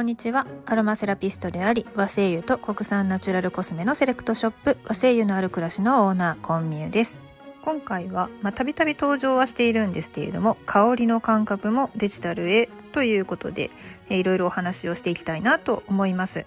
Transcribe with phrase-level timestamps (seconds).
[0.00, 0.46] こんにちは。
[0.64, 7.20] アロマセラピストであり、和製油と国産ナチュラルコスメのセレクトショップ、和製油のある暮らしのオーナー、コンミュです。
[7.60, 13.70] 今回は、まあ、たびたび登場はしているんですけれども、香りの感覚もデジタルへということで、
[14.08, 16.46] えいろいろお話をしていきたいなと思います。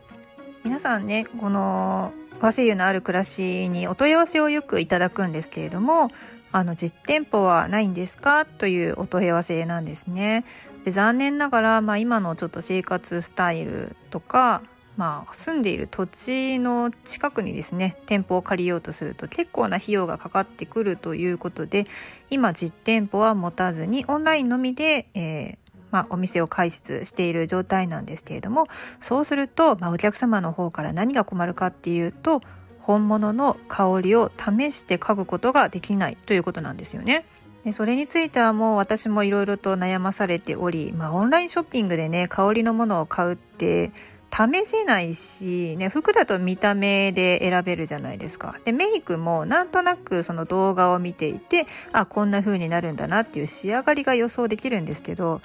[0.63, 6.07] 皆さんね、この和製油のある暮らしにお問い合わせをよくいただくんですけれども、
[6.51, 8.45] あの実店舗はないんですか？
[8.45, 10.43] というお問い合わせなんですね。
[10.83, 14.61] で残念ながら、まあ、今のちょっと生活スタイルとか、
[14.97, 21.85] まあ、住んでいる土地の近くにですね店舗を借りようとすると結構な費用がかかってくるということで
[22.29, 25.57] 今実店舗は持たずにオンラインのみで、えー
[25.91, 28.65] まあ、お店を開設している状態なんですけれども
[28.99, 32.41] そうすると、まあ、お客様の方から何が困るかっていうと
[32.79, 37.25] 本物の香りを試して嗅ぐことができないということなんですよね。
[37.63, 43.91] でそれについてはもう私もいろいろと悩まされており、まあ、オンラインショッピングでね香りのものを買うって
[44.33, 48.59] 試せないし、ね、服だと見た目で選べるじゃないですか。
[48.65, 55.39] で、メイクもなんとなくその動画を見ていて、あ、こんな風になるんだなっていう仕上がりが予想できるんですけど、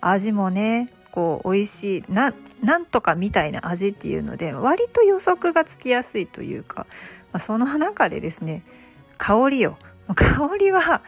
[0.00, 6.86] 味もね、こう美味しい、な、なんとかみたいな味っていうので、割と予測がつきやすいというか、
[7.32, 8.62] まあ、その中でですね、
[9.16, 9.76] 香りを、
[10.14, 11.02] 香りは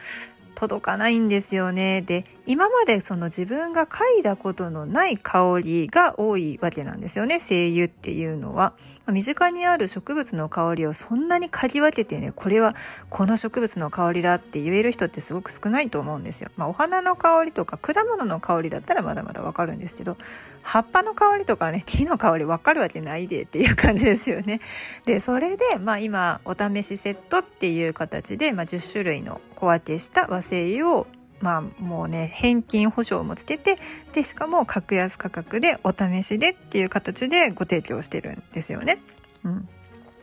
[0.61, 2.03] 届かないんですよね。
[2.03, 7.39] で、今までその自分が嗅いだことのない香りが多いわけなんですよね。
[7.39, 8.73] 精油っていうのは。
[9.11, 12.75] 身近にある植物の香りをそんなに嗅ぎ分けてね、これは
[13.09, 16.51] この植物の香りだって言える人ってすごく少ないと思うんですよ。
[16.55, 20.17] まあ、お花の香りとか果物の香りだったらまだまだわかるんですけど、
[20.61, 24.59] 葉っぱの香りとかね、 木の香りわかるわけないでっていう感じですよね。
[25.05, 31.07] で、それで、まあ今、お試しセットっていう形で、まあ、10種類の小分けした和製油を
[31.39, 33.77] まあもうね返金保証もつけて
[34.13, 39.01] でしかも格安価格でお試しでっていう形でご提供してるんですよね。
[39.43, 39.69] うん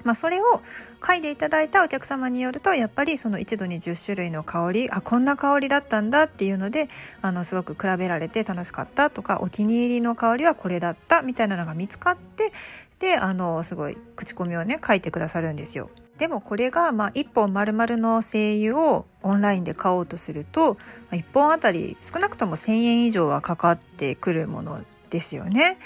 [0.05, 0.63] まあ、それを
[1.07, 6.89] 書いていただいたお客様によるとやっぱりその一度に10種類の香りあこんな香りだったんだっていうので
[7.21, 12.53] あのすごく比べられて楽しかったとかお気に入りの香りはこれだったみたいなのが見つかって
[13.01, 15.91] であのすごい口コミをね書いてくださるんですよ。
[16.19, 20.77] でもこれがまあ1本丸々の精油をオンラインで買おうとすると
[21.13, 25.79] 1本あたり少なくとも1,000円以上はかかってくるものですよね。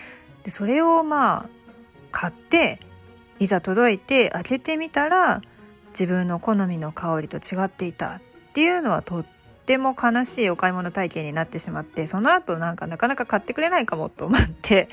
[0.42, 1.48] でそれをまあ
[2.10, 2.80] 買って
[3.38, 5.40] いざ届いて開けてみたら
[5.88, 8.20] 自分の好みの香りと違っていたっ
[8.52, 9.26] ていうのはとっ
[9.66, 14.88] ても悲しいお買い物体験になってしまってその後なんかなかなか買ってくれないかもと思って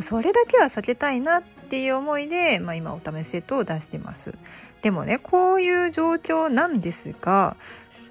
[0.00, 4.38] それだけは避けたいなっっていう思いで、まあ、今お試しセットを出してます。
[4.82, 7.56] でもねこういう状況なんですが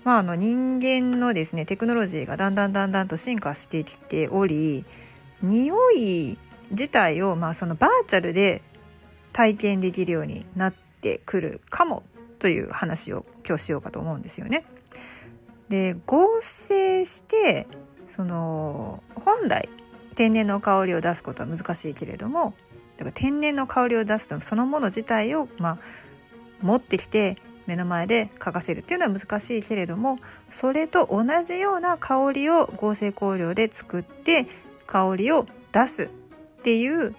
[0.03, 4.86] まあ、あの人間のですねテクノロジーがだんだんだんだんと進化してきており
[5.41, 6.38] 匂い
[6.72, 8.62] 自体をまあそのバーチャルで
[9.31, 12.03] 体験できるようになってくるかも
[12.40, 14.66] という話を今日しようかと思うんですよね。
[15.70, 17.68] で合成して
[18.06, 19.70] その本来
[20.16, 22.53] 天然の香りを出すことは難しいけれども
[22.98, 25.78] だから天然の香りを出すとそのもの自体をまあ
[26.62, 30.18] 持ってきて目の前で嗅がせるっていうのは難しいけれども
[30.50, 34.48] それと同じような香りを合成香料で作って
[34.86, 36.08] 香りを出すっ
[36.62, 37.16] ていう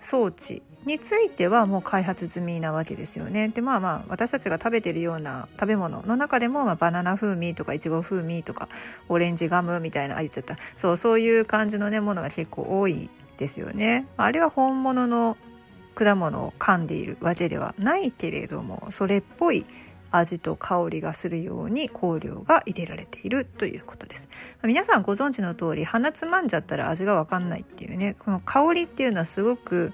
[0.00, 3.48] 装置についてはもう開発済みなわけですよね。
[3.48, 8.68] でまあまあ私たちが食べてるような食べ物の中でも、まあ、バナナ風味とかいちご風味とか
[9.08, 14.06] オレンジガムみたいなあ言っちゃったそうそういう感じのねものが結構多いですよね。
[14.16, 15.36] あれは本物の
[15.94, 19.66] 果物を噛んでいるわけではないけれどもそれっぽい
[20.10, 24.28] 味と香りがするように香料が入れられているということです。
[24.62, 29.92] 皆さんご存知の通り鼻つまんじゃったら味がわかんないっていうねこの香りっていうのはすごく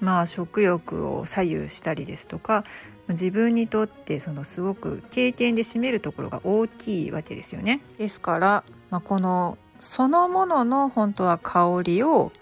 [0.00, 2.64] まあ食欲を左右したりですとか
[3.08, 7.82] 自分にとってそのすごく経験で占めるところが大きいわけですよね。
[7.98, 12.32] ですから、まあ、このそのものの本当は香りを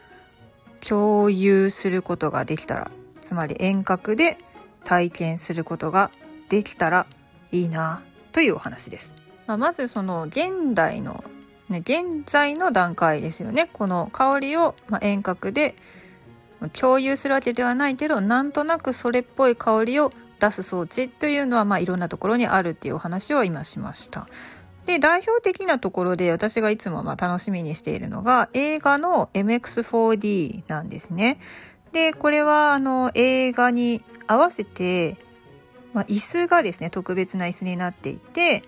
[0.87, 2.91] 共有することができたら
[3.21, 4.39] つまり遠隔で
[4.85, 6.11] 体験することが
[6.49, 7.07] できたら
[7.53, 9.17] いいなというお話です。
[9.47, 11.25] まあ、まずその現代の、
[11.69, 13.69] ね、現在の段階ですよね。
[13.73, 15.75] この香りを、ま遠隔で
[16.73, 24.27] 共有するわけではないけどなんとなくそれっぽい香りを出す装置というのはまあいろんなところにあるっていうお話を今しました。
[24.91, 31.39] で代表的なところで私がいつもま楽しみにしているのが映画の MX4D なんですね。
[31.93, 35.17] で、これはあの映画に合わせて、
[35.93, 38.63] まあ、椅子がですね、特別な椅子になっていて、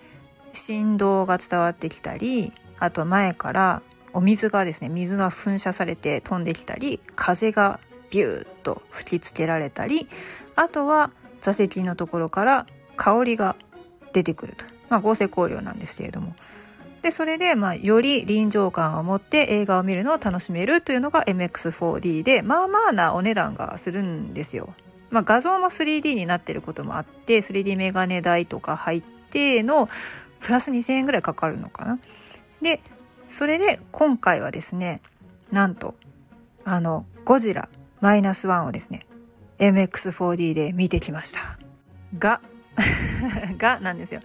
[0.51, 3.81] 振動が伝わってきたり、あと前から
[4.13, 7.79] お水がですね水が噴射されて飛んできたり風が
[8.11, 10.07] ビューッと吹きつけられたり
[10.55, 11.11] あとは
[11.41, 12.65] 座席のところから
[12.95, 13.55] 香りが
[14.13, 16.35] 出てくると、まあ、合成香料なんですけれども
[17.01, 24.75] でそれで、まあ、より臨場感を持って映画を見るのを楽しめるというのが MX4D でまあまあなお値段がするんですよ。
[25.09, 29.89] まあ、画像も 3D になってることもあって 3D メガネ代とか入っての
[30.39, 31.99] プラス2000円ぐらいかかるのかな。
[32.61, 32.79] で
[33.27, 35.01] それで今回はですね
[35.51, 35.95] なんと
[36.63, 37.67] あのゴジラ
[37.99, 39.01] マイナスワンをですね
[39.57, 41.39] MX4D で見てきました。
[42.17, 42.39] が
[43.57, 44.21] がなんですよ。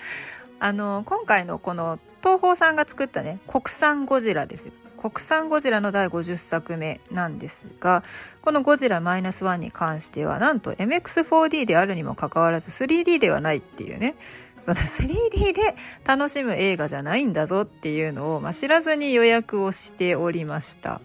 [0.60, 4.74] あの今回のこの東宝さんが作ったね国産ゴジラですよ。
[4.98, 8.02] 国産ゴジラの第50作目なんですが
[8.42, 14.16] このゴジラマイナスワンに関してはなんと MX4D であるにもかかわらず 3D ではないっていうね
[14.60, 21.00] その 3D で楽しむ映画じゃないんだぞっていうのを、まあ、知らずに予約をしておりました。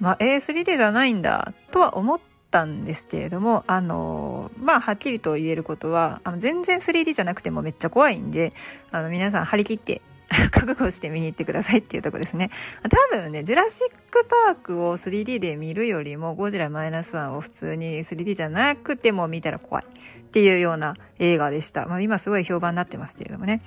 [0.00, 2.20] まあ、えー、3D じゃないんだとは思っ
[2.52, 8.52] たんですけれどもあのまあはっきりと言えることはあの全然 3D じゃなくてもめっちゃ怖いんで
[8.90, 10.02] あの皆さん張り切って
[10.50, 12.50] 覚悟して見に行ってくださいっていうとこですね。
[12.82, 21.86] 多分ね、ジュラシックパークを 3D で見るよりも、ゴジラマイナスワンを普通に 3D じゃなくても見たら怖いっていうような映画でした。
[21.86, 23.60] まあ、今すごい評判になってますけれどもね。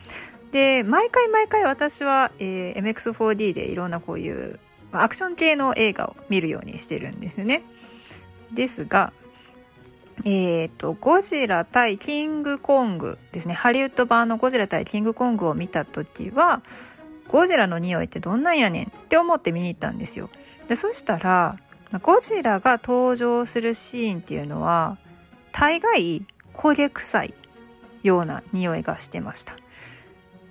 [0.52, 4.60] で、毎回毎回私は、えー、MX4D でいろんなこういう
[4.92, 7.64] アクション系の映画を見るようにしてるんですね。
[8.54, 9.14] ですが、
[10.24, 13.54] えっ、ー、と、ゴジラ対キングコングですね。
[13.54, 16.62] ハリウッド版のゴジラ対キングコングを見た時は、
[17.28, 20.30] ゴジラの匂いってどんなんやねんって思って見に行ったんですよ。
[20.68, 21.58] で、そしたら、
[22.02, 24.98] ゴジラが登場するシーンっていうのは、
[25.52, 27.34] 大概焦げ臭い
[28.04, 29.54] ような匂いがしてました。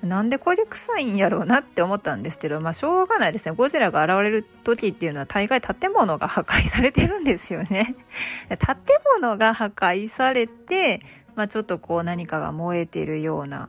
[0.05, 3.55] なんで焦げ臭いんやろうなって思ったんですけど、まあしょうがないですね。
[3.55, 7.97] ゴジラが現れる時っていうのは大概建物が破壊されてるんですよね。
[8.49, 8.77] 建
[9.21, 11.01] 物が破壊されて、
[11.35, 13.69] まあちょっとこう何かが燃えてるような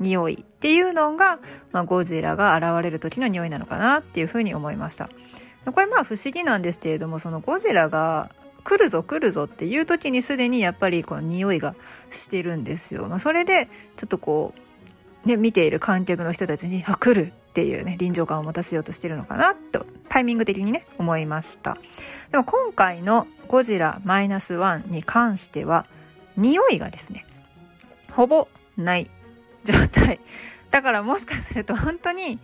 [0.00, 1.38] 匂いっていうのが、
[1.72, 5.08] まあ、ゴジラが現れる時の匂いなのかなっていうふうに思いました。
[5.72, 8.30] これまあ不思議なんですけれども、そのゴジラが
[8.64, 11.74] 来るぞ来るぞっていう時にすでにやっぱりこの匂いが
[12.10, 13.08] してるんですよ。
[13.08, 14.60] まあ、それでちょっとこう
[15.24, 21.76] ね、見ている観客の人たちに、あ、来るっていうね、臨場感を持たせようとしてるのかな、と、タイミング的にね、思いました。
[22.30, 25.86] でも今回のゴジラマイナスワンに関しては、
[26.36, 27.26] 匂いがですね、
[28.12, 29.10] ほぼない
[29.64, 30.20] 状態。
[30.70, 32.38] だからもしかすると本当に、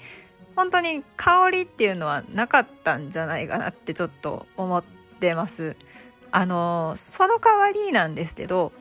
[0.56, 4.84] 本当に香りっていうのはなかったんじゃないかなってちょっと思っ
[5.20, 5.76] てます。
[6.30, 8.72] あの、その代わりなんですけど、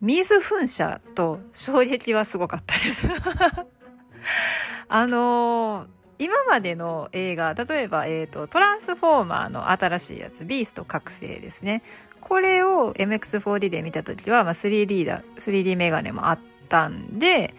[0.00, 3.02] 水噴射と衝撃はすごかったです
[4.88, 5.88] あのー、
[6.18, 11.82] 今までの映画、例えば、えっ、ー、と、トランスフォーマーの新しいやつ、ビースト覚醒ですね。
[12.20, 16.38] これを MX4D で見た時は、まあ、3D だ、3D メガネもあっ
[16.68, 17.54] たんで、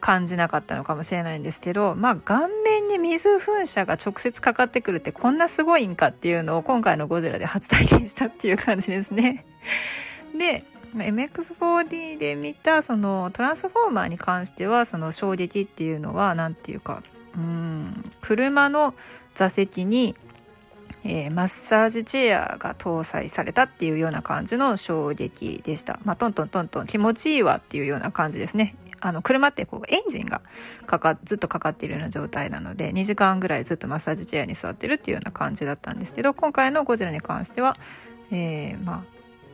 [0.00, 9.44] 感じなかったのかもしれないんですけど、まあ、顔面に水噴射が直接かかってくるってこんなすごいんかっていうのを今回のゴジラで初体験したっていう感じですね。
[10.38, 10.64] で、
[10.94, 17.02] MX4D で見たそのトランスフォーマーに関してはその衝撃っていうのは何て言うか
[17.36, 18.94] うん車の
[19.34, 20.16] 座席に、
[21.04, 26.00] えー、マッサージチェアが搭載されたっていうような感じの衝撃でした。
[26.04, 28.74] まあ、トントントントン気持ちいいわっていうような感じですね。
[29.00, 30.42] あの車ってこうエンジンが
[30.86, 37.76] かかずっとかかっているような状態なので2時間ぐらいずっとマッサージチェアに座ってるっていうような感じだったんですけど今回のゴジラに関しては、
[38.32, 39.04] えー、まあ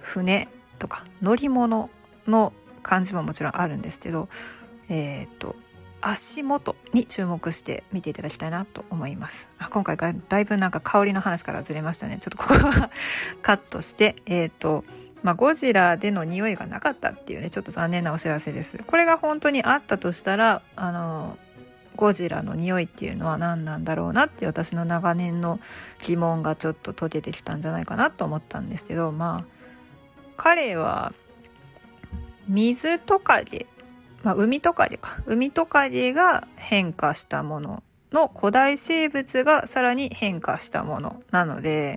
[0.01, 1.91] 船とか乗り物
[2.27, 2.53] の
[2.83, 4.29] 感じももちろんあるんですけど、
[4.89, 5.57] えっ、と
[6.01, 9.51] 足元に注目して見ていただきたいなと思います。
[9.59, 12.19] あ今回がだいぶなんか香りの話からずれましたね。
[12.21, 12.91] ちょっとここは
[13.41, 14.85] カットして、えっ、と、
[15.23, 18.77] まあ、ゴジラでの匂いがなかったっていうね、ちょっと残念なお知らせです。
[18.87, 21.39] これが本当にあったとしたら、あの、
[21.97, 25.61] ゴジラの匂いっていうのは何なんだろうなっていう私の長年の
[26.03, 29.54] 疑問がちょっと解けてきたんじゃないかなと思ったんですけど、まあ、
[30.37, 31.13] 彼は
[32.49, 33.67] 水トカゲ、
[34.23, 35.23] まあ、海トカゲか。
[35.27, 41.97] 海トカゲが変化したものの古代生物がさらに変化したものなので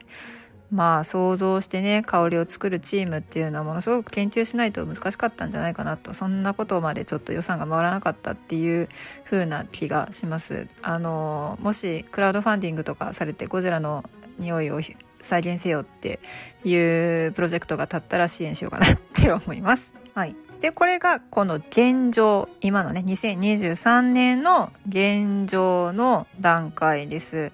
[0.72, 6.14] まあ想像してね香りを作るチームっていうのはものすごく研究しないと難しかったんじゃないかなと。
[6.14, 8.90] そんなことまでちょっと予算が回らなかったっていう
[9.24, 10.68] 風な気がします。
[10.82, 14.04] あのもしクラウドファンディングとかされてゴジラの
[14.40, 14.82] 匂いを
[15.20, 16.20] 再現せよって
[16.64, 19.94] いうプロジェクトが立ったら支援しようかなって思います。
[20.14, 20.36] はい。
[20.60, 27.52] でこれがこの現状今のね2023年の現状の段階です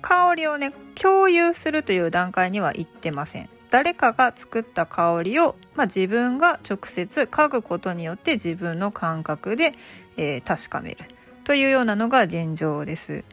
[0.00, 9.72] 香りをね共有するという段階には行ってません誰かが作った香りを、まあ、自分が直接嗅ぐことによって自分の感覚で、
[10.16, 10.98] えー、確かめる
[11.44, 13.24] というようなのが現状です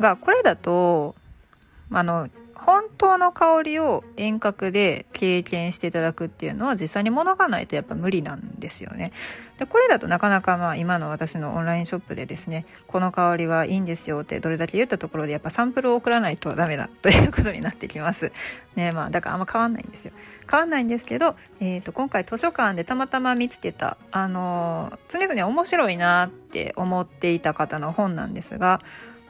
[0.00, 1.14] がこれだと
[1.90, 2.28] あの
[2.64, 9.12] 本当の香りを遠隔で経験していただくっていうのは実際に物がないとやっぱ無理なんですよね。
[9.58, 18.32] でこれだとなかなかまあ今の私のオンラインショップでですねこの香りがいいんですよってどれだけ言ったところでやっぱサンプルを送らないとダメだということになってきます。
[18.76, 20.14] ねまあだからあんま変わんないんですよ。
[20.48, 28.78] 変わんないんですけど、えー、と今回図書館でたまたま見つけたあの常々面白いなって思っていた方の本なんですが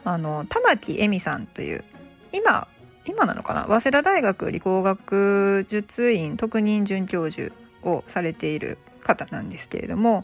[0.03, 1.83] あの玉木恵美さんという
[2.31, 2.67] 今
[3.05, 3.65] 今なのかな？
[3.65, 10.21] 早稲田大学理工学術院特任准教授をされている方なんですけれども、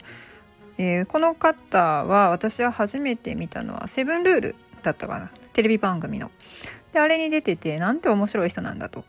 [0.78, 5.30] えー、この方は私は初めて見たのは「セブンルール」だったかな？
[5.52, 6.30] テレビ番組の。
[6.92, 9.04] であれに出ててなんて面白い人なんだと。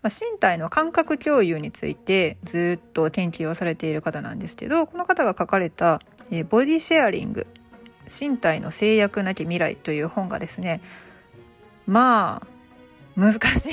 [0.00, 7.48] ま、身体の感覚共有についてずっと研究をされている方なんですけどこの方が書かれた「え、ボディシェアリング
[8.08, 10.80] 身体の制約なき未来」という本がですね
[11.84, 12.46] まあ
[13.18, 13.72] 難し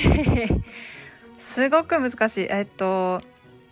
[1.38, 3.20] すごく難しいえっと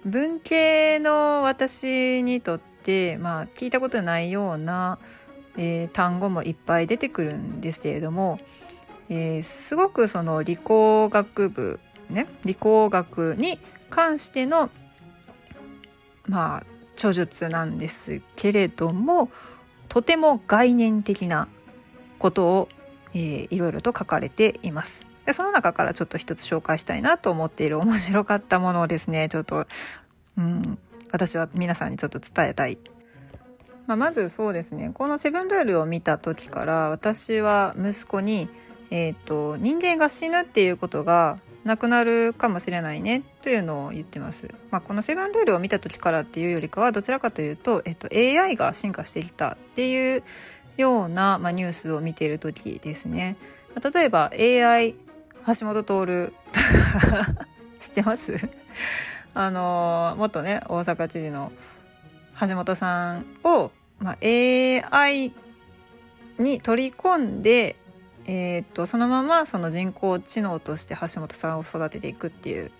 [0.04, 5.00] 文系の私にとってまあ聞いたことないような、
[5.56, 8.38] えー、単語もいっぱい出てくるんですけれども、
[9.08, 13.58] えー、すごくその理工学部ね理工学に
[13.90, 14.70] 関しての
[16.28, 16.62] まあ
[16.94, 19.28] 著述なんですけれども
[19.88, 21.48] とても概念的な
[22.20, 22.68] ことを、
[23.12, 25.13] えー、いろいろと書かれています。
[25.26, 29.66] でその中からちょっと一つ紹介したいなと思っている面白かったものをですね ちょっと、
[30.36, 30.78] うん、
[31.12, 32.78] 私は皆さんにちょっと伝えたい。
[33.86, 38.48] まあ、まずそうですねこの「セブンルール」を見た時から私は息子に、
[38.90, 44.48] えーと、人間が死ぬっていうことがなくなるかもしれないねというのを言ってます。
[44.70, 50.22] まあ、このセブンルールを見た時からっていうよりかはどちらかというと、えっと、AI が進化してきたっていう
[50.76, 53.36] ような、まあ、ニュースを見ている時ですね。
[53.92, 54.94] 例えば AI
[55.46, 56.32] 橋本徹
[57.80, 58.36] 知ってます？
[59.34, 61.52] あの元ね大阪知事の
[62.48, 65.32] 橋本さんを、まあ、AI
[66.38, 67.76] に取り込んで、
[68.26, 72.70] えー、っとそのままその人工知能として橋本さんを育てていくっていう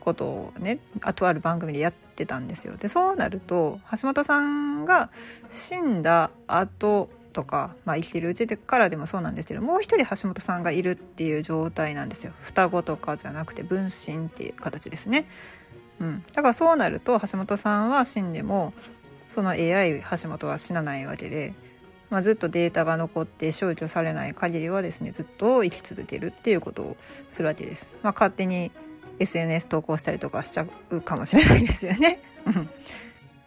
[0.00, 2.76] ことをねあとある番組でやってたんですよ。
[2.76, 5.10] でそうなると橋本さんが
[5.48, 15.26] 死んだ後とか、まあ、生きてるうちでからでもそうなんですけどもう一人橋本さんがいるっていう状態なんですよ双子とかじゃなくて分身っていう形ですね。
[16.00, 18.72] うん、だからそうなると橋本さんは死んでも
[19.28, 21.54] その AI 橋本は死なないわけで、
[22.08, 26.96] まあ、ずっとデータが残って消去されない限りはですねずっと生き続けるっていうことを
[27.28, 27.96] するわけです。
[28.02, 28.72] まあ、勝手に
[29.18, 32.20] SNS 投稿したりとかしちゃうかもしれないですよね。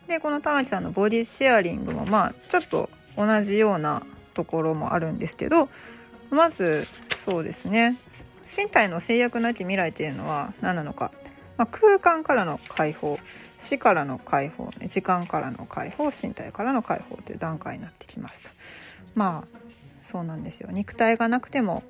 [0.08, 4.04] でこの玉木さんのボディシェアリングもまあちょっと同じような
[4.34, 5.70] ところもあるんですけど
[6.34, 7.96] まずそうですね。
[8.46, 11.12] 身体の制約なき未来っていうのは何なのか、
[11.58, 13.20] まあ、空間からの解放。
[13.60, 16.06] 死からの解放、時間からの解放。
[16.06, 18.50] 身体からの解放という段階になってきますと。
[19.16, 19.48] まあ
[20.02, 20.70] そうなんですよ。
[20.72, 21.84] 肉体がなくても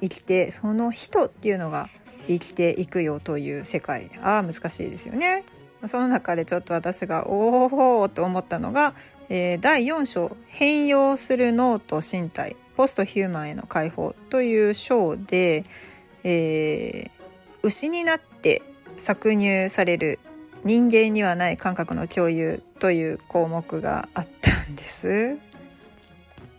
[0.00, 1.88] 生きてその人っていうのが
[2.28, 4.10] 生きていくよという世界。
[4.22, 5.44] ああ難しいですよね。
[5.86, 8.94] その中でちょっと私がおおと思ったのが
[9.34, 15.64] えー、第4章「変容する脳と身体ポストヒューマンへの解放」という章で、
[16.22, 17.10] えー、
[17.62, 18.60] 牛になって
[18.98, 20.18] 搾乳される
[20.64, 25.38] 人間にはない感覚の共有という項目があったんです。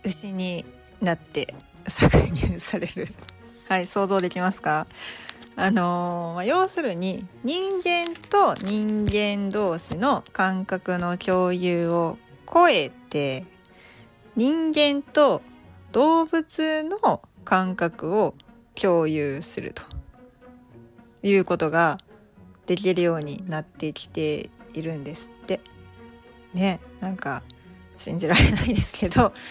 [0.02, 0.64] 牛に
[1.00, 1.54] なって
[1.84, 3.06] 搾乳される
[3.68, 4.88] はい想像できますか？
[5.54, 12.18] あのー、まあ、要するに人間と人間同士の感覚の共有を
[12.54, 13.44] 超えて
[14.36, 15.42] 人間と
[15.90, 18.34] 動物の感覚を
[18.80, 19.82] 共有すると
[21.24, 21.98] いうことが
[22.66, 25.60] できるようになってきているんですって。
[26.52, 27.42] ねなんか
[27.96, 29.32] 信じられないですけど。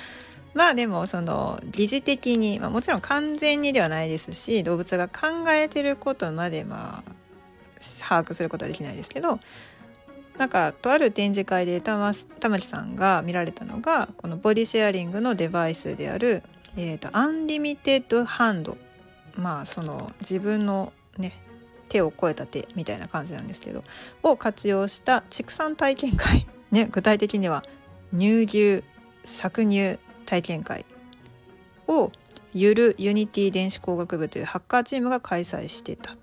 [0.54, 7.12] まあでもその疑似的に、まあ、もちろん完全にではないですし動物が考えてることまでまあ
[8.08, 9.40] 把握することはできないですけど
[10.38, 16.44] なんかとある展示会で玉木さんが見られたのがこのボディシェアリングのデバイスである、
[16.76, 18.78] えーと、アンリミテッドハンド
[19.36, 21.32] まあその自分のね
[21.90, 23.84] 手を超えた手みたいな感じなんですけど
[24.24, 26.48] を活用した畜産体験会。
[26.72, 27.64] ね、具体的には
[28.18, 28.84] 乳牛
[29.24, 30.86] 搾乳体験会。
[31.88, 32.12] を
[32.54, 36.23] ゆるユニティ電子工学部というハッカーチームが開催してたと。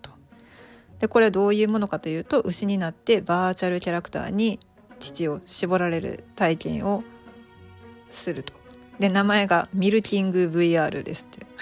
[1.00, 4.60] でこれはどういうものかというと牛になってバーチャルキャラクターに
[4.98, 7.02] 乳を絞られる体験を
[8.08, 8.52] すると。
[8.98, 11.46] で名前がミルキング VR ですって。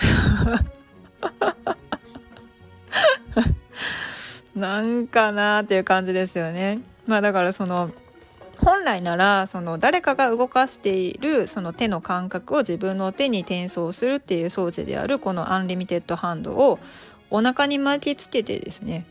[4.58, 6.80] なんかなっていう感じですよね。
[7.06, 7.92] まあだからその
[8.60, 16.80] 本来ならその誰かが動かしているその手の感覚を自分の手に転送するっていう装置であるこのアンリミテッドハンドを
[17.30, 19.06] お腹に巻きつけてですね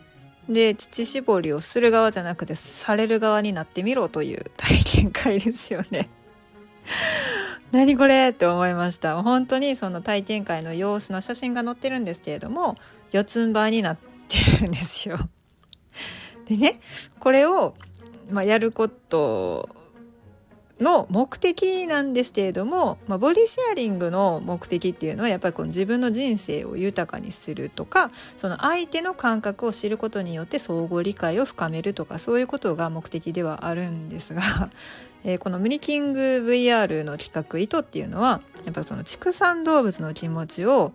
[0.50, 6.10] で乳搾りをする側じゃなくてされる側になってみろという 体験会ですよね。
[7.72, 12.76] 何これって思いました本当にその体験会の様子の写真が載ってるんですけれども
[13.12, 13.98] 四つん這いになっ
[14.30, 15.18] てるんですよ。
[16.46, 16.80] でね
[17.20, 17.76] これを、
[18.30, 19.68] まあ、やること
[20.80, 34.42] の目的なんですけれども、まあ、ボディシェアリングの目的っていうのはやっぱりこの自分の人生を豊かにするとかその相手の感覚を知ることによって相互理解を深めるとかそういうことが目的ではあるんですが、
[35.26, 40.92] え、このムニキング VR の企画意図っていうのはやっぱその畜産動物の気持ちを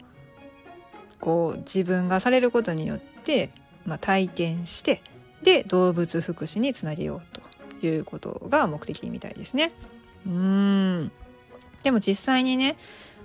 [1.21, 3.51] こう自分がされることによって、
[3.85, 5.03] まあ、体験して
[5.43, 7.23] で動物福祉につなげよう。
[7.32, 7.32] と
[7.87, 9.73] いうことが目的みたいですね。
[10.27, 11.13] うん
[11.83, 12.77] でも実際にね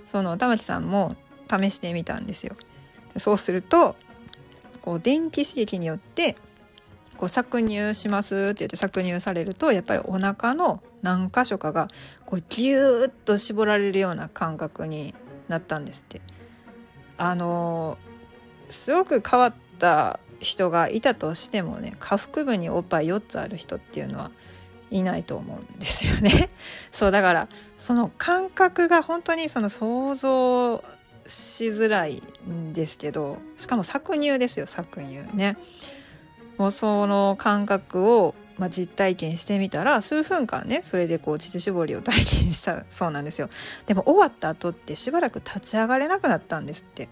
[0.06, 1.14] その玉木さんも
[1.48, 2.56] 試してみたんですよ。
[3.16, 3.96] そうすると
[4.82, 6.36] こう電気刺激によって
[7.16, 11.88] こう搾乳しますって言って搾乳されるとやっぱりお腹の何箇所かが
[12.26, 15.14] こうギューッと絞られるような感覚に
[15.48, 16.20] なったんですって。
[17.20, 17.98] あの
[18.68, 24.30] すごく変わった人がいたとしてもね下腹部におっぱい4つある人っていうのは
[24.90, 26.50] いないと思うんですよね。
[26.90, 30.82] そうだからその感覚が本当にその想像
[31.26, 35.56] しづらいんですけどしかも搾乳ですよ搾乳ね。
[36.56, 43.48] もうその感覚を、まあ、実体験してみたら数分間ねそれでこう乳搾りを体験したそうなんですよ。
[43.86, 47.08] でも終わった後ってしばらく立ち上がれなくなったんですって。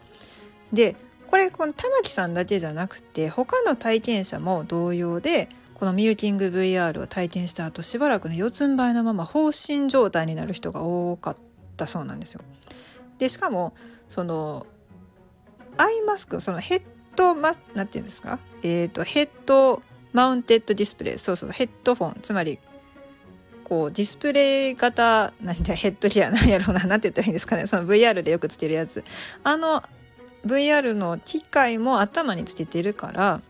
[0.72, 0.96] で
[1.28, 11.36] これこの玉木さんだけじゃなくて他の体験者も同様でこのミルキング VR を体験した後しばらくね四つん這いのまま放心状態になる人が多かっ
[11.76, 12.40] たそうなんですよ。
[13.18, 13.74] でしかも
[14.08, 14.66] その
[15.76, 16.82] アイマスクそのヘッ
[17.14, 19.82] ドマなんていうんですかえっ、ー、とヘッド
[20.14, 22.58] マウンテッドディスプレイそうそうヘッドフォンつまり
[23.62, 29.04] こうディスプレイ型なんだヘッドギアなんやろうな何て言ったらいいんですかねその VR でよくつけるやつ
[29.44, 29.82] あの
[30.46, 33.42] VR の機械も頭につけてるから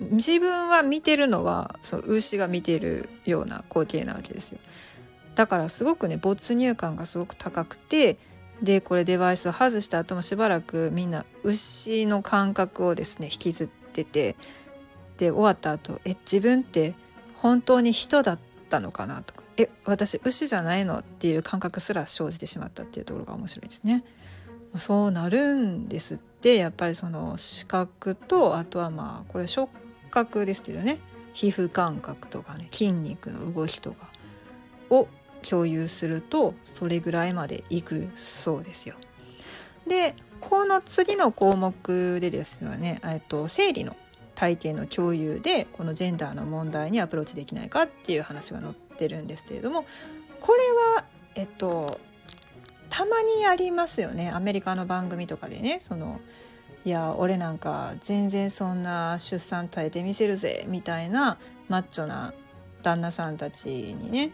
[0.00, 4.58] 自分は見てるのはそう牛が見てるような光景なわけですよ
[5.34, 8.18] だからすごくね没入感がすごく高くて
[8.62, 14.36] でこれデバイスを外した後もしばらくみんな牛の感覚をですね引きずってて
[15.16, 16.94] で終わった後え自分って
[17.36, 24.04] 本当に人だったのかなとかえ私牛じゃないのっていう感覚すら生じてしまったっていうところが面白いですね。
[24.76, 29.68] そうなるんですってやっぱりその視覚とあとはまあこれ触
[30.10, 30.98] 覚ですけどね
[31.32, 34.10] 皮膚感覚とかね筋肉の動きとか
[34.90, 35.08] を
[35.48, 38.96] 共有するとそれぐらいまでいくそうですよ。
[39.86, 43.94] でこの次の項目でですね、えっと、生理の
[44.34, 49.84] 体験の共有でこのジェンダーの問題にアプローチできないかっていう話が載ってるんですけれども
[50.40, 50.60] これ
[50.98, 52.00] はえっと
[52.88, 56.20] たまにありますよねアメリカの番組とかでねその
[56.84, 61.38] いや俺なんか全然そんな出産耐えてみせるぜみたいな
[61.68, 62.32] マッチョな
[62.82, 64.32] 旦那さんたちにね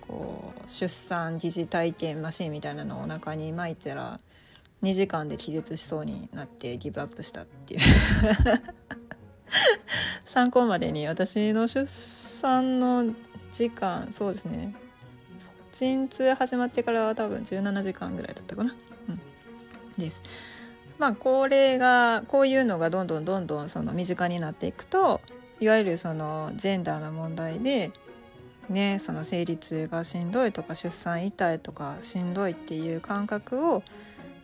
[0.00, 4.20] こう出産疑似体験マシンみたいなのをお腹に巻いたら
[4.82, 7.80] 2時間で気絶しそうになってギブアップしたっていう
[10.26, 13.14] 参考までに私の出産の
[13.52, 14.74] 時間そうですね
[15.72, 18.74] 陣痛始まってからは多分17時間ぐらいだったかな。
[19.08, 19.20] うん、
[19.98, 20.22] です。
[21.02, 25.20] まあこれがこういうのがどんどんどんどんその身近になっていくと
[25.58, 27.90] いわゆるそのジェンダーの問題で
[28.68, 33.82] ねその生理痛がしんどいとか出産痛いとかしんどいっていう感覚を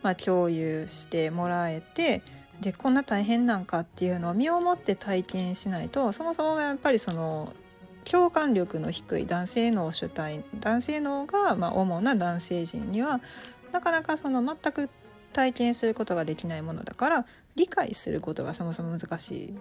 [0.03, 2.23] まあ共有してもらえて
[2.59, 7.53] でこんな大変なんかっていうのを身をもって体験しないとそもそもやっぱりその
[8.03, 13.21] 共感力の低い男性脳主体男性脳がま主な男性陣には
[13.71, 14.89] なかなかその全く
[15.39, 17.25] 体験することができないものだから
[17.55, 19.53] 理解することがそもそも難しい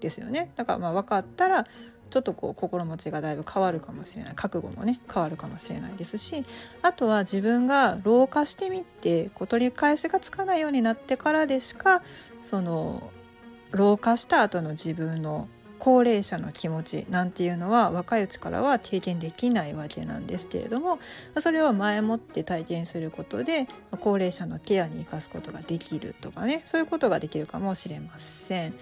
[0.00, 0.50] ですよね。
[0.54, 4.34] だからまあ分かったらちょっとこう心持ちがだいぶ変わるかもしれない。
[4.34, 6.44] 覚悟もね変わるかもしれないですし
[6.82, 12.02] あとは自分が老化してみてこう取り返しがつかないようになってからでしか
[12.42, 13.10] その
[13.70, 20.98] 老化した後の自分の高齢者の気持ちなんていうのは若いうちからは経験できないわけなんですけれども
[21.38, 23.66] それを前もって体験することで
[24.00, 28.74] 高齢者のケアに生かすことができるとかねそういうことができるかもしれません。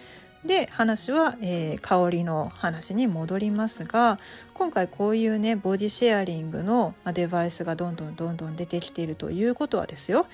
[0.46, 4.18] で話は、えー、香りの話に戻りますが
[4.54, 10.26] 今回こういうねボディシェアリングのデバイスがどんどんどんどん出てきているということはですよ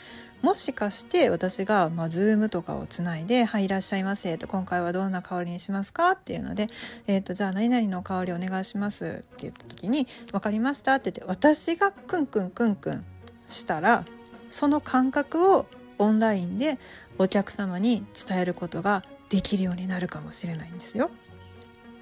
[0.42, 6.66] もしかして私が、まあ、ズームとかをつないで「はいいらっしゃいませ」と「今回はどんな香りにしますか?」っていうので
[7.06, 13.04] 「えーと、じゃあ何々の香りお願いします」って言った時に「分かりました」って言って私がクンクンクンクン
[13.48, 14.04] したら
[14.50, 15.66] その感覚を
[15.98, 16.78] オンラインで
[17.18, 21.10] お客様に伝えることができるようになるかもしれないんですよ。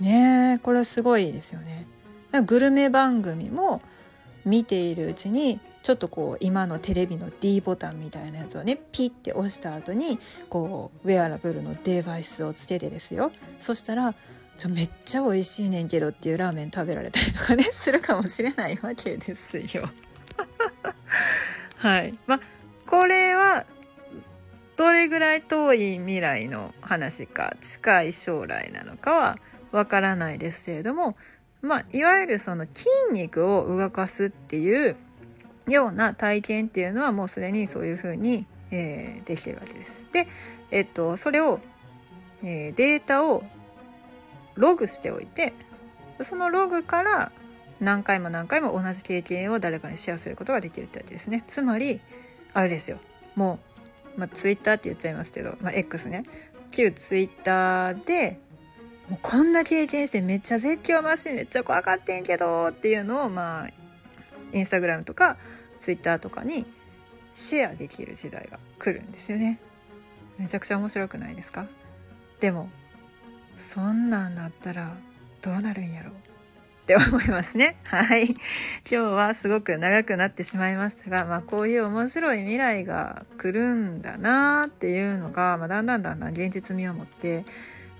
[0.00, 1.86] ねえこれすごいですよね。
[2.44, 3.80] グルメ番組も
[4.44, 14.14] 見ているうちにちょっとこう今のテレビの D ボタンみたいなやつをねピッて押した後にこうウェアラブルのデバイスをつけてですよそしたら
[14.56, 19.90] ちょめっちゃ美味しいねんけどっていうラーメン食べられたりとかねするかもしれないわけですよ。
[21.78, 22.40] はいま
[22.86, 23.64] これは
[24.80, 29.36] どれぐらい遠い未来の話か近い将来なのかは
[29.72, 31.16] わからないですけれども
[31.60, 34.96] まあいわゆるその筋肉を動かすっていう
[35.68, 40.02] ような体験っていうのはもうすでにそういうふうに、えー、できてるわけです。
[40.12, 40.26] で、
[40.70, 41.60] えっと、それを、
[42.42, 43.42] えー、データを
[44.54, 45.52] ログしておいて
[46.22, 47.32] そのログから
[47.80, 51.44] 何回も何回も同じ経験を誰かにシェアすることができるってわけですね。
[51.46, 52.00] つまり
[52.54, 52.98] あれですよ
[53.36, 53.69] もう
[54.16, 56.24] まあ、ツイッターって言っちゃいますけど、まあ、X ね。
[56.72, 58.38] 旧ツイッターで
[59.08, 63.68] もうこんな経験してめっちゃ絶叫マシンめっちゃ怖かってんけどっていうのをまあ
[64.52, 65.36] インスタグラムとか
[65.80, 66.64] ツイッターとかに
[67.32, 69.58] シェアできる時代が来るんですよね。
[70.38, 71.66] めちゃくちゃ面白くないですか？
[72.38, 72.70] でも
[73.56, 74.96] そんなんなったら
[75.42, 76.12] どうなるんやろ？
[76.90, 77.76] って思いますね。
[77.84, 78.28] はい。
[78.28, 78.34] 今
[78.84, 87.44] 日はすごく長くなってしまいましたが、まあこういう面白い未来が来るんだなっていうのが、まあ、だんだんだんだん現実味を持って、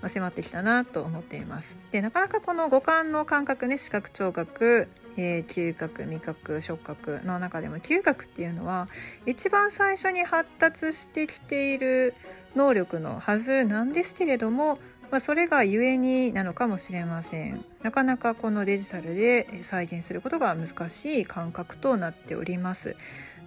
[0.01, 1.79] まあ、迫ってきたなと思っています。
[1.91, 8.87] で、なかなかこの五感の感覚ね、視覚、聴覚、えー、嗅覚味覚触覚の中でも嗅覚っていうのは
[9.25, 12.13] 一番最初に発達してきている
[12.55, 14.79] 能力のはずなんですけれども
[15.11, 22.95] まあ、それがゆえになのかもしれませんなかなかこのデジタルで再現することが難しい感覚となっております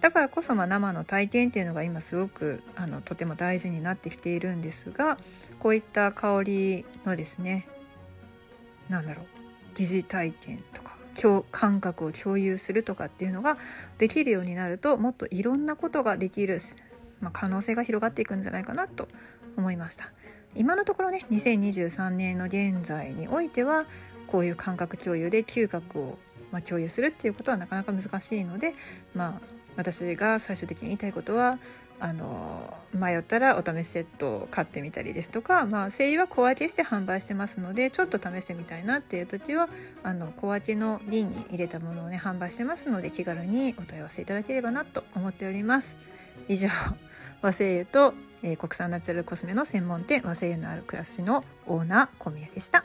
[0.00, 5.16] だからこそま生の体験っていうのが今すごくあのとても大事になってきているんですが
[5.58, 7.66] こういった香りのですね
[8.90, 9.26] 何だろう
[9.74, 10.94] 疑似体験とか
[11.50, 13.56] 感覚を共有するとかっていうのが
[13.96, 16.58] できるようになるともっといろんなことができる、
[17.20, 19.08] まあ、可能性が広がっていくんじゃないかなと
[19.56, 20.12] 思いました。
[20.54, 23.86] 今のところね2023年の現在においては
[24.26, 26.18] こういう感覚共有で嗅覚を、
[26.50, 28.72] ま、共有するっていうことはなかなか難しいので
[29.14, 29.40] まあ
[29.76, 31.58] 私が最終的に言いたいことは
[32.00, 39.68] あの迷ったらお試しセットを買ってみたりですとか、まあ、声優は小分けして販売してますのでちょっと試してみたいなっていう時は
[40.02, 45.96] あの小分けの瓶に入れたものをね販売してますので気軽にお問い合わせいただければなと思っております。
[46.48, 46.68] 以上
[47.40, 48.14] 和製油と
[48.44, 52.84] えー、国産ナチュラルコスメの専門店和製油のある暮らしのオーナー小宮でした。